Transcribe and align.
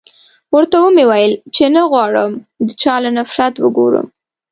ورته 0.53 0.75
و 0.83 0.87
مې 0.95 1.05
ويل 1.11 1.33
چې 1.55 1.63
نه 1.75 1.81
غواړم 1.91 2.31
د 2.67 2.69
چا 2.81 2.95
له 3.03 3.09
نفرت 3.17 3.53
وګورم. 3.59 4.07